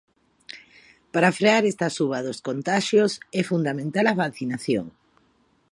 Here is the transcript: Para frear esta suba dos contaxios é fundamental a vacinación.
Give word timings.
Para 1.13 1.35
frear 1.37 1.63
esta 1.71 1.87
suba 1.97 2.25
dos 2.27 2.39
contaxios 2.47 3.11
é 3.39 3.41
fundamental 3.51 4.05
a 4.09 4.17
vacinación. 4.23 4.85